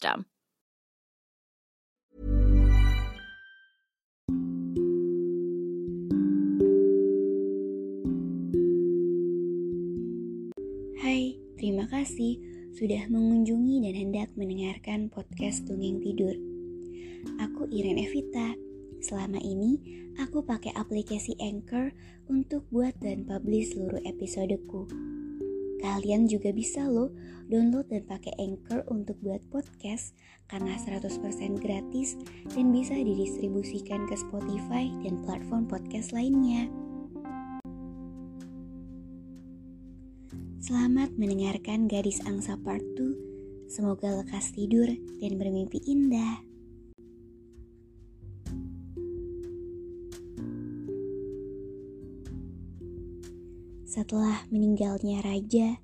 [0.00, 0.16] Hai,
[11.60, 12.40] terima kasih
[12.72, 16.32] sudah mengunjungi dan hendak mendengarkan podcast Dongeng Tidur.
[17.44, 18.56] Aku Iren Evita.
[19.04, 19.76] Selama ini,
[20.16, 21.92] aku pakai aplikasi Anchor
[22.24, 24.88] untuk buat dan publish seluruh episodeku.
[25.80, 27.08] Kalian juga bisa loh
[27.48, 30.12] download dan pakai Anchor untuk buat podcast
[30.52, 31.08] karena 100%
[31.56, 32.20] gratis
[32.52, 36.68] dan bisa didistribusikan ke Spotify dan platform podcast lainnya.
[40.60, 43.72] Selamat mendengarkan Gadis Angsa Part 2.
[43.72, 44.86] Semoga lekas tidur
[45.18, 46.49] dan bermimpi indah.
[54.00, 55.76] Setelah meninggalnya raja,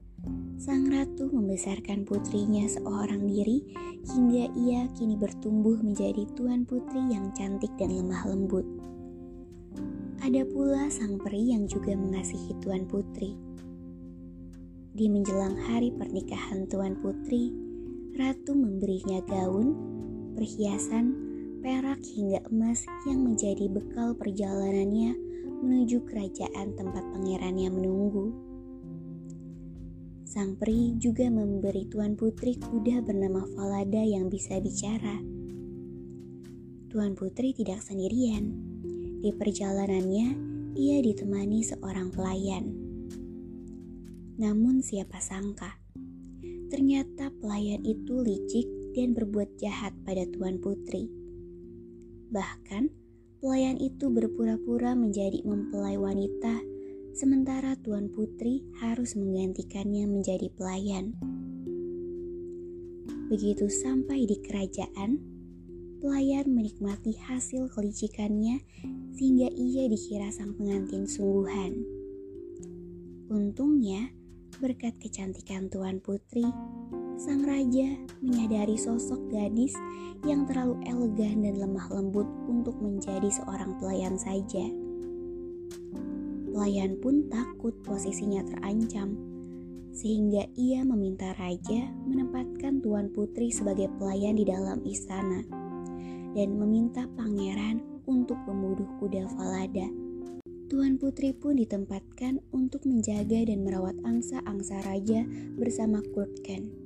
[0.57, 3.61] sang ratu membesarkan putrinya seorang diri
[4.09, 8.65] hingga ia kini bertumbuh menjadi tuan putri yang cantik dan lemah lembut.
[10.25, 13.37] Ada pula sang peri yang juga mengasihi tuan putri.
[14.97, 17.53] Di menjelang hari pernikahan tuan putri,
[18.17, 19.77] ratu memberinya gaun,
[20.33, 21.13] perhiasan,
[21.61, 25.26] perak hingga emas yang menjadi bekal perjalanannya
[25.61, 28.27] menuju kerajaan tempat pangerannya menunggu.
[30.27, 35.17] Sang peri juga memberi tuan putri kuda bernama Falada yang bisa bicara.
[36.93, 38.53] Tuan putri tidak sendirian.
[39.25, 40.27] Di perjalanannya,
[40.77, 42.69] ia ditemani seorang pelayan.
[44.37, 45.81] Namun siapa sangka,
[46.69, 51.09] ternyata pelayan itu licik dan berbuat jahat pada tuan putri.
[52.29, 53.06] Bahkan,
[53.37, 56.65] Pelayan itu berpura-pura menjadi mempelai wanita,
[57.13, 61.13] sementara Tuan Putri harus menggantikannya menjadi pelayan.
[63.29, 65.21] Begitu sampai di kerajaan,
[66.01, 68.65] pelayan menikmati hasil kelicikannya
[69.13, 71.77] sehingga ia dikira sang pengantin sungguhan.
[73.29, 74.17] Untungnya,
[74.65, 76.49] berkat kecantikan Tuan Putri,
[77.17, 79.73] sang raja menyadari sosok gadis
[80.29, 84.69] yang terlalu elegan dan lemah lembut untuk menjadi seorang pelayan saja.
[86.53, 89.17] Pelayan pun takut posisinya terancam,
[89.97, 95.41] sehingga ia meminta raja menempatkan Tuan Putri sebagai pelayan di dalam istana
[96.37, 99.89] dan meminta pangeran untuk membunuh kuda Falada.
[100.69, 105.25] Tuan Putri pun ditempatkan untuk menjaga dan merawat angsa-angsa raja
[105.57, 106.86] bersama Kurtken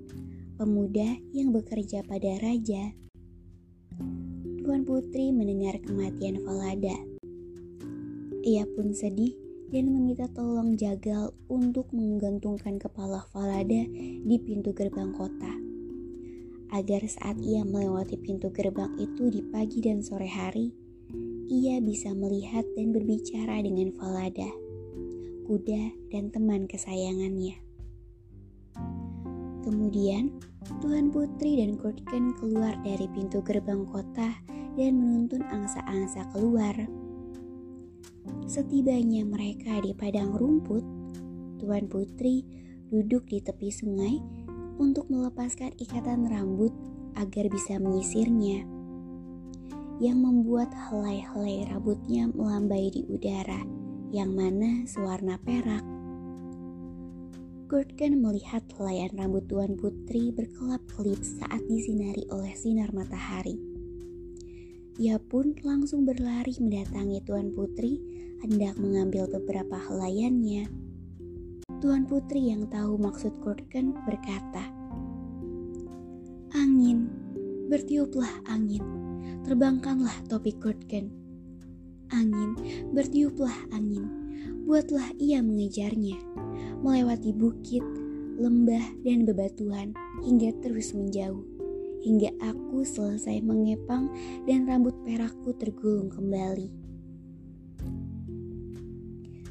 [0.60, 2.92] pemuda yang bekerja pada raja.
[4.60, 7.00] Tuan Putri mendengar kematian Falada.
[8.44, 9.32] Ia pun sedih
[9.72, 13.88] dan meminta tolong jagal untuk menggantungkan kepala Falada
[14.20, 15.48] di pintu gerbang kota.
[16.76, 20.76] Agar saat ia melewati pintu gerbang itu di pagi dan sore hari,
[21.48, 24.52] ia bisa melihat dan berbicara dengan Falada,
[25.48, 27.69] kuda dan teman kesayangannya.
[29.70, 30.34] Kemudian,
[30.82, 34.34] Tuan Putri dan Kurtken keluar dari pintu gerbang kota
[34.74, 36.74] dan menuntun angsa-angsa keluar.
[38.50, 40.82] Setibanya mereka di padang rumput,
[41.62, 42.42] Tuan Putri
[42.90, 44.18] duduk di tepi sungai
[44.82, 46.74] untuk melepaskan ikatan rambut
[47.14, 48.66] agar bisa menyisirnya,
[50.02, 53.62] yang membuat helai-helai rambutnya melambai di udara,
[54.10, 55.99] yang mana sewarna perak.
[57.70, 63.54] Gordon melihat helaian rambut Tuan Putri berkelap-kelip saat disinari oleh sinar matahari.
[64.98, 68.02] Ia pun langsung berlari mendatangi Tuan Putri
[68.42, 70.66] hendak mengambil beberapa helaiannya.
[71.78, 74.66] Tuan Putri yang tahu maksud Gordon berkata,
[76.58, 77.06] Angin,
[77.70, 78.82] bertiuplah angin,
[79.46, 81.06] terbangkanlah topi Gordon.
[82.10, 82.50] Angin,
[82.90, 84.19] bertiuplah angin,
[84.70, 86.14] buatlah ia mengejarnya
[86.78, 87.82] melewati bukit,
[88.38, 89.90] lembah, dan bebatuan
[90.22, 91.42] hingga terus menjauh,
[92.06, 94.06] hingga aku selesai mengepang
[94.46, 96.70] dan rambut perakku tergulung kembali.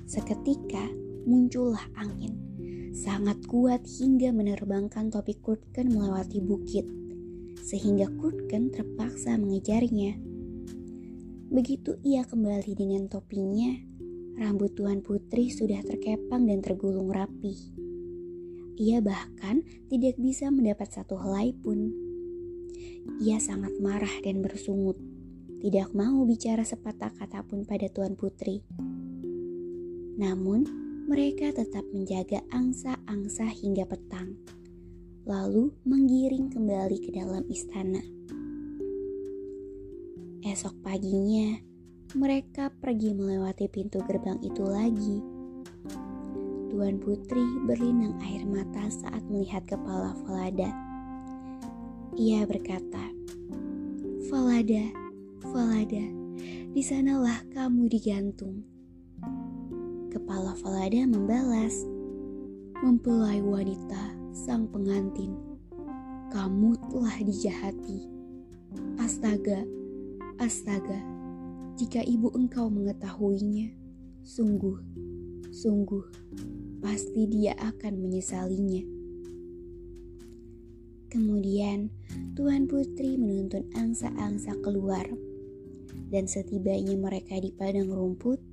[0.07, 0.87] Seketika
[1.27, 2.39] muncullah angin,
[2.95, 6.87] sangat kuat hingga menerbangkan topi Kurtken melewati bukit,
[7.59, 10.15] sehingga Kurtken terpaksa mengejarnya.
[11.51, 13.98] Begitu ia kembali dengan topinya,
[14.39, 17.59] rambut Tuan Putri sudah terkepang dan tergulung rapi.
[18.79, 21.91] Ia bahkan tidak bisa mendapat satu helai pun.
[23.19, 24.95] Ia sangat marah dan bersungut,
[25.59, 28.63] tidak mau bicara sepatah kata pun pada Tuan Putri.
[30.15, 30.63] Namun,
[31.11, 34.39] mereka tetap menjaga angsa-angsa hingga petang,
[35.27, 37.99] lalu menggiring kembali ke dalam istana.
[40.39, 41.59] Esok paginya,
[42.17, 45.21] mereka pergi melewati pintu gerbang itu lagi.
[46.73, 50.73] Tuan Putri berlinang air mata saat melihat kepala Falada.
[52.17, 53.13] Ia berkata,
[54.25, 54.89] Falada,
[55.53, 56.05] Falada,
[56.73, 58.65] di sanalah kamu digantung.
[60.09, 61.85] Kepala Falada membalas,
[62.79, 65.35] Mempelai wanita sang pengantin,
[66.31, 68.07] kamu telah dijahati.
[68.95, 69.67] Astaga,
[70.39, 71.18] astaga,
[71.79, 73.71] jika ibu engkau mengetahuinya,
[74.27, 74.83] sungguh,
[75.47, 76.03] sungguh,
[76.83, 78.83] pasti dia akan menyesalinya.
[81.07, 81.87] Kemudian,
[82.35, 85.07] Tuan Putri menuntun angsa-angsa keluar,
[86.11, 88.43] dan setibanya mereka di padang rumput,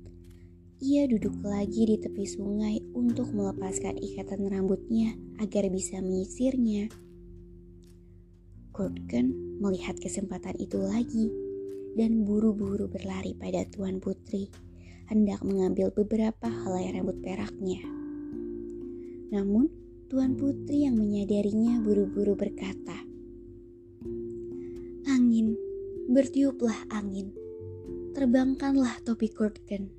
[0.79, 6.87] ia duduk lagi di tepi sungai untuk melepaskan ikatan rambutnya agar bisa menyisirnya.
[8.71, 11.46] Kurtken melihat kesempatan itu lagi
[11.97, 14.53] dan buru-buru berlari pada Tuan Putri,
[15.09, 17.81] hendak mengambil beberapa helai rambut peraknya.
[19.33, 19.65] Namun,
[20.07, 23.01] Tuan Putri yang menyadarinya buru-buru berkata,
[25.09, 25.57] Angin,
[26.13, 27.33] bertiuplah angin,
[28.13, 29.97] terbangkanlah topi Kurtken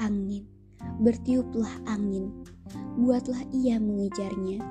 [0.00, 0.48] angin,
[1.04, 2.32] bertiuplah angin,
[2.96, 4.64] buatlah ia mengejarnya,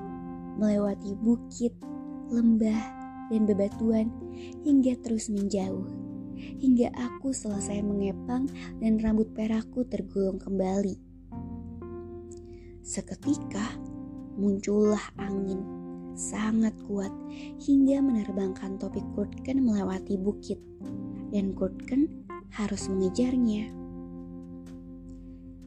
[0.57, 1.77] melewati bukit,
[2.33, 2.81] lembah,
[3.29, 4.09] dan bebatuan
[4.65, 5.85] hingga terus menjauh,
[6.39, 8.47] hingga aku selesai mengepang
[8.79, 10.95] dan rambut perakku tergulung kembali.
[12.79, 13.77] Seketika
[14.39, 15.61] muncullah angin
[16.17, 17.11] sangat kuat
[17.63, 20.59] hingga menerbangkan topi Kurtken melewati bukit,
[21.31, 23.71] dan Kurtken harus mengejarnya.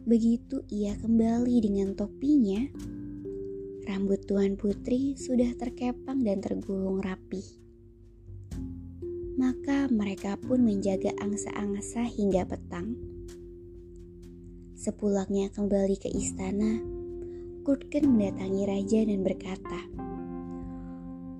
[0.03, 2.59] Begitu ia kembali dengan topinya,
[3.87, 7.62] rambut Tuan Putri sudah terkepang dan tergulung rapi.
[9.43, 12.95] Maka mereka pun menjaga angsa-angsa hingga petang.
[14.79, 16.79] Sepulangnya kembali ke istana,
[17.67, 19.81] Kurtken mendatangi raja dan berkata,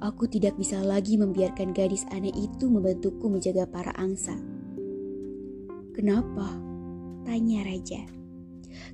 [0.03, 4.35] Aku tidak bisa lagi membiarkan gadis aneh itu membantuku menjaga para angsa.
[5.95, 6.59] Kenapa?
[7.23, 8.03] Tanya raja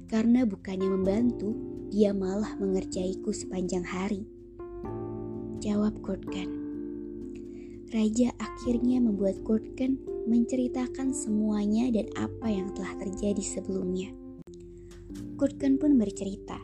[0.09, 1.57] karena bukannya membantu,
[1.89, 4.25] dia malah mengerjaiku sepanjang hari.
[5.65, 6.68] Jawab Kurtgen.
[7.88, 9.96] Raja akhirnya membuat Kurtgen
[10.29, 14.12] menceritakan semuanya dan apa yang telah terjadi sebelumnya.
[15.40, 16.61] Kurtgen pun bercerita.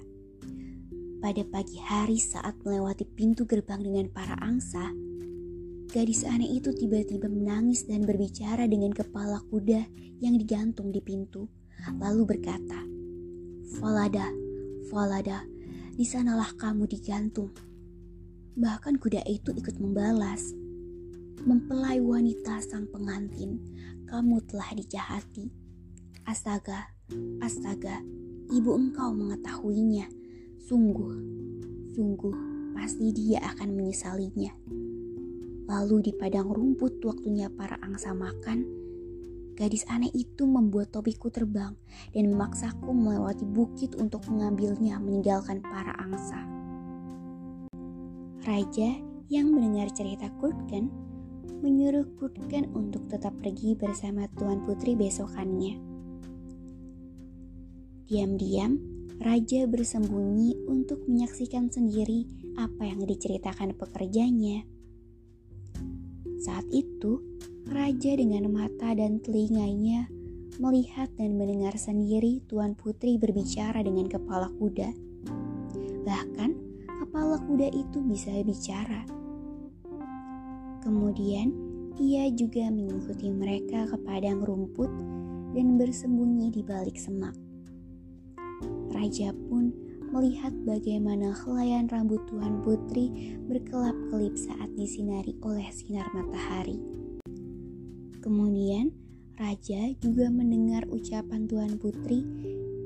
[1.25, 4.93] Pada pagi hari saat melewati pintu gerbang dengan para angsa,
[5.89, 9.81] gadis aneh itu tiba-tiba menangis dan berbicara dengan kepala kuda
[10.21, 11.49] yang digantung di pintu,
[12.05, 12.85] lalu berkata,
[13.81, 14.29] Falada,
[14.93, 15.41] Falada,
[15.97, 17.49] di sanalah kamu digantung.
[18.61, 20.64] Bahkan kuda itu ikut membalas.
[21.43, 23.59] Mempelai wanita sang pengantin,
[24.07, 25.51] kamu telah dijahati.
[26.23, 26.95] Astaga,
[27.43, 27.99] astaga,
[28.55, 30.07] ibu engkau mengetahuinya.
[30.63, 31.19] Sungguh,
[31.99, 32.35] sungguh,
[32.79, 34.55] pasti dia akan menyesalinya.
[35.67, 38.85] Lalu di padang rumput waktunya para angsa makan,
[39.55, 41.79] Gadis aneh itu membuat topiku terbang
[42.11, 46.43] dan memaksaku melewati bukit untuk mengambilnya meninggalkan para angsa.
[48.43, 48.99] Raja
[49.31, 50.91] yang mendengar cerita Kurtgen
[51.65, 55.81] menyuruh Kurtgen untuk tetap pergi bersama Tuan Putri besokannya.
[58.05, 58.77] Diam-diam,
[59.17, 62.29] Raja bersembunyi untuk menyaksikan sendiri
[62.61, 64.69] apa yang diceritakan pekerjanya.
[66.45, 67.25] Saat itu,
[67.73, 70.13] Raja dengan mata dan telinganya
[70.61, 74.93] melihat dan mendengar sendiri Tuan Putri berbicara dengan kepala kuda.
[76.05, 76.51] Bahkan
[77.01, 79.24] kepala kuda itu bisa bicara.
[80.85, 81.49] Kemudian
[81.97, 84.93] ia juga mengikuti mereka ke padang rumput
[85.57, 87.33] dan bersembunyi di balik semak.
[88.93, 89.73] Raja pun
[90.13, 96.79] melihat bagaimana helaian rambut Tuan Putri berkelap-kelip saat disinari oleh sinar matahari.
[98.23, 98.95] Kemudian,
[99.35, 102.23] Raja juga mendengar ucapan Tuan Putri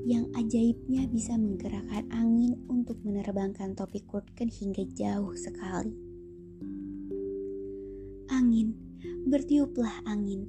[0.09, 6.08] yang ajaibnya bisa menggerakkan angin untuk menerbangkan topi Kurtken hingga jauh sekali.
[8.39, 8.71] Angin,
[9.27, 10.47] bertiuplah angin,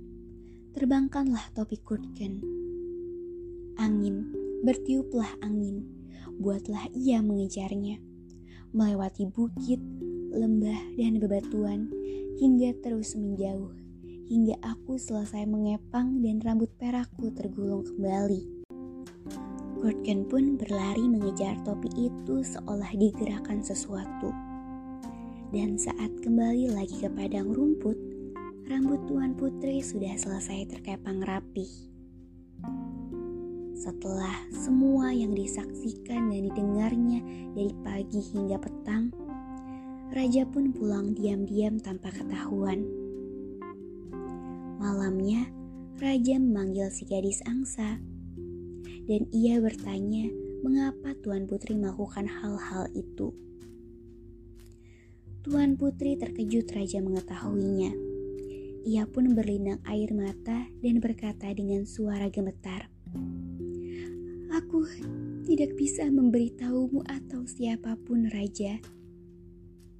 [0.78, 2.38] terbangkanlah topi Kurtken.
[3.82, 4.30] Angin,
[4.62, 5.90] bertiuplah angin,
[6.38, 7.98] buatlah ia mengejarnya,
[8.70, 9.82] melewati bukit,
[10.30, 11.90] lembah, dan bebatuan
[12.38, 13.74] hingga terus menjauh
[14.30, 18.62] hingga aku selesai mengepang dan rambut perakku tergulung kembali.
[19.82, 24.49] Kurtgen pun berlari mengejar topi itu seolah digerakkan sesuatu.
[25.50, 27.98] Dan saat kembali lagi ke padang rumput,
[28.70, 31.66] rambut Tuan Putri sudah selesai terkepang rapi.
[33.74, 37.18] Setelah semua yang disaksikan dan didengarnya
[37.58, 39.10] dari pagi hingga petang,
[40.10, 42.82] Raja pun pulang diam-diam tanpa ketahuan.
[44.82, 45.46] Malamnya,
[46.02, 48.02] raja memanggil si gadis angsa,
[49.06, 50.26] dan ia bertanya
[50.66, 53.30] mengapa Tuan Putri melakukan hal-hal itu.
[55.40, 57.96] Tuan Putri terkejut raja mengetahuinya.
[58.84, 62.92] Ia pun berlinang air mata dan berkata dengan suara gemetar,
[64.52, 64.84] Aku
[65.48, 68.84] tidak bisa memberitahumu atau siapa pun raja.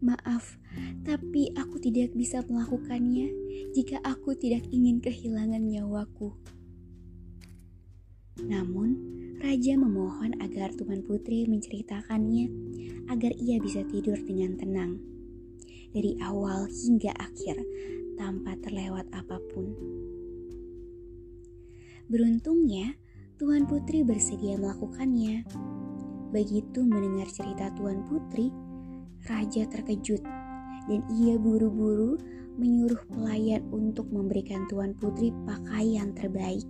[0.04, 0.61] Maaf,
[1.09, 3.32] tapi aku tidak bisa melakukannya
[3.73, 6.37] jika aku tidak ingin kehilangan nyawaku.
[8.44, 8.88] Namun,
[9.40, 12.47] raja memohon agar Tuan Putri menceritakannya
[13.09, 15.20] agar ia bisa tidur dengan tenang
[15.90, 17.61] dari awal hingga akhir
[18.18, 19.70] tanpa terlewat apa pun.
[22.11, 22.99] Beruntungnya,
[23.38, 25.47] Tuan Putri bersedia melakukannya.
[26.35, 28.50] Begitu mendengar cerita Tuan Putri,
[29.25, 30.23] Raja terkejut
[30.88, 32.18] dan ia buru-buru
[32.59, 36.66] menyuruh pelayan untuk memberikan Tuan Putri pakaian terbaik.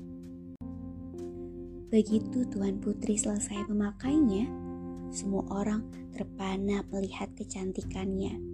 [1.91, 4.47] Begitu Tuan Putri selesai memakainya,
[5.11, 5.83] semua orang
[6.15, 8.50] terpana melihat kecantikannya.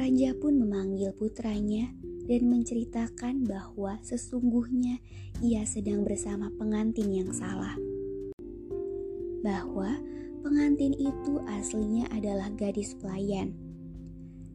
[0.00, 1.92] Raja pun memanggil putranya
[2.24, 4.96] dan menceritakan bahwa sesungguhnya
[5.44, 7.76] ia sedang bersama pengantin yang salah.
[9.44, 10.00] Bahwa
[10.40, 13.52] pengantin itu aslinya adalah gadis pelayan,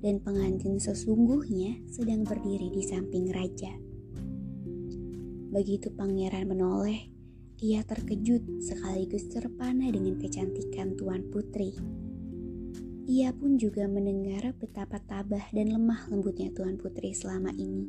[0.01, 3.69] dan pengantin sesungguhnya sedang berdiri di samping raja.
[5.53, 7.05] Begitu pangeran menoleh,
[7.61, 11.77] ia terkejut sekaligus terpana dengan kecantikan Tuan Putri.
[13.05, 17.85] Ia pun juga mendengar betapa tabah dan lemah lembutnya Tuan Putri selama ini.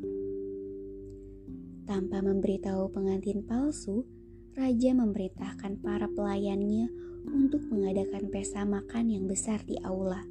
[1.89, 4.05] Tanpa memberitahu pengantin palsu,
[4.53, 6.93] Raja memerintahkan para pelayannya
[7.33, 10.21] untuk mengadakan pesta makan yang besar di aula.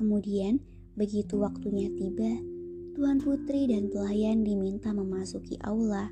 [0.00, 0.56] Kemudian,
[0.96, 2.40] begitu waktunya tiba,
[2.96, 6.08] Tuan Putri dan pelayan diminta memasuki aula.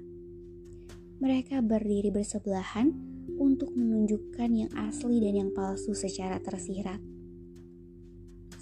[1.24, 2.92] Mereka berdiri bersebelahan
[3.40, 7.19] untuk menunjukkan yang asli dan yang palsu secara tersirat.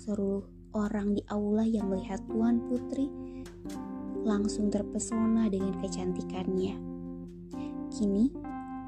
[0.09, 3.12] Seluruh orang di aula yang melihat Tuan Putri
[4.25, 6.81] langsung terpesona dengan kecantikannya.
[7.93, 8.33] Kini,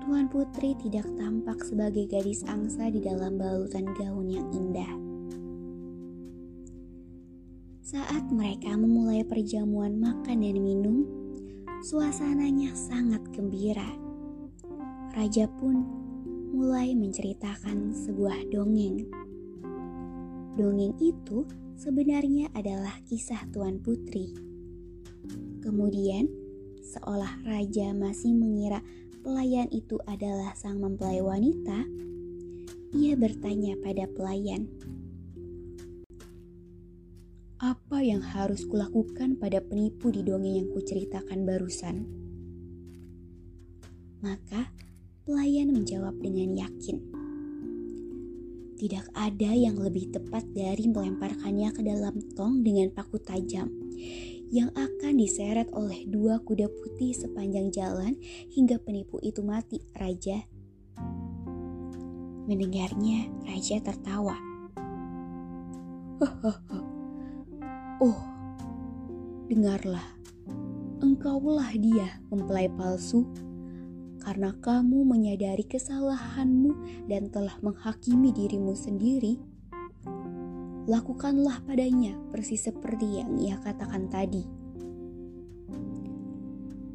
[0.00, 4.88] Tuan Putri tidak tampak sebagai gadis angsa di dalam balutan gaun yang indah.
[7.84, 11.04] Saat mereka memulai perjamuan makan dan minum,
[11.84, 13.92] suasananya sangat gembira.
[15.12, 15.84] Raja pun
[16.56, 19.19] mulai menceritakan sebuah dongeng.
[20.58, 21.46] Dongeng itu
[21.78, 24.34] sebenarnya adalah kisah Tuan Putri.
[25.62, 26.26] Kemudian,
[26.82, 28.82] seolah raja masih mengira
[29.22, 31.86] pelayan itu adalah sang mempelai wanita,
[32.90, 34.66] ia bertanya pada pelayan,
[37.62, 41.96] "Apa yang harus kulakukan pada penipu di dongeng yang kuceritakan barusan?"
[44.20, 44.74] Maka
[45.22, 47.19] pelayan menjawab dengan yakin,
[48.80, 53.68] "Tidak ada yang lebih tepat dari melemparkannya ke dalam tong dengan paku tajam."
[54.50, 58.18] yang akan diseret oleh dua kuda putih sepanjang jalan
[58.50, 60.42] hingga penipu itu mati, Raja.
[62.50, 64.34] Mendengarnya, Raja tertawa.
[68.04, 68.18] oh,
[69.46, 70.18] dengarlah,
[70.98, 73.22] engkaulah dia mempelai palsu
[74.20, 79.40] karena kamu menyadari kesalahanmu dan telah menghakimi dirimu sendiri
[80.90, 84.42] lakukanlah padanya persis seperti yang ia katakan tadi.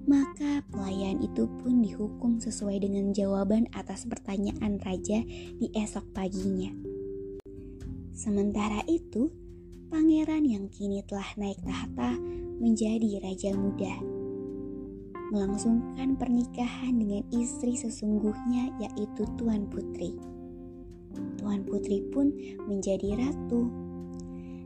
[0.05, 5.23] Maka pelayan itu pun dihukum sesuai dengan jawaban atas pertanyaan raja
[5.57, 6.69] di esok paginya.
[8.11, 9.33] Sementara itu,
[9.89, 12.19] pangeran yang kini telah naik tahta
[12.61, 14.14] menjadi raja muda.
[15.33, 20.13] Melangsungkan pernikahan dengan istri sesungguhnya yaitu Tuan Putri.
[21.41, 22.29] Tuan Putri pun
[22.69, 23.85] menjadi ratu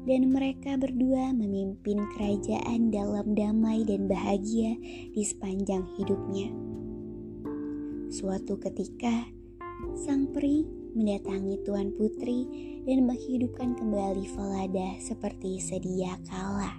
[0.07, 4.73] dan mereka berdua memimpin kerajaan dalam damai dan bahagia
[5.13, 6.49] di sepanjang hidupnya.
[8.09, 9.29] Suatu ketika,
[9.93, 10.65] sang peri
[10.97, 12.47] mendatangi Tuan Putri
[12.89, 16.78] dan menghidupkan kembali Falada seperti sedia kala.